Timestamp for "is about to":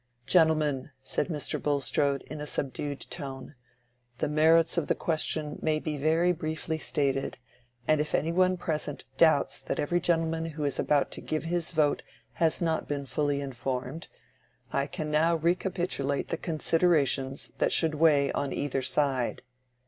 10.63-11.21